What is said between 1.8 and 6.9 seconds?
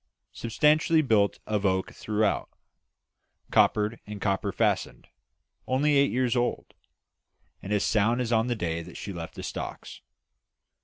throughout; coppered, and copper fastened. Only 8 years old,